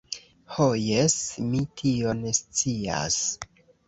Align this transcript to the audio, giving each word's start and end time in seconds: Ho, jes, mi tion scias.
Ho, 0.53 0.65
jes, 0.83 1.17
mi 1.49 1.61
tion 1.81 2.23
scias. 2.39 3.19